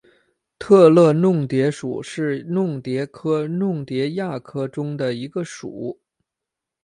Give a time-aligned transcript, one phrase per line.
[0.57, 5.99] 特乐弄蝶属是弄蝶科弄蝶亚科中的一个属。